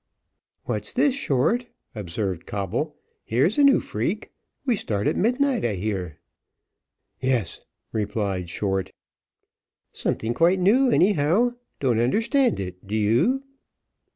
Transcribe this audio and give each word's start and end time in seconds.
"What's 0.65 0.93
this, 0.93 1.13
Short?" 1.13 1.67
observed 1.93 2.47
Coble: 2.47 2.95
"here 3.23 3.45
is 3.45 3.59
a 3.59 3.63
new 3.63 3.79
freak; 3.79 4.31
we 4.65 4.75
start 4.75 5.05
at 5.05 5.15
midnight, 5.15 5.63
I 5.63 5.75
hear." 5.75 6.17
"Yes," 7.19 7.59
replied 7.91 8.49
Short. 8.49 8.93
"Something 9.93 10.33
quite 10.33 10.59
new, 10.59 10.89
anyhow: 10.89 11.51
don't 11.79 11.99
understand 11.99 12.59
it: 12.59 12.87
do 12.87 12.95
you?" 12.95 13.43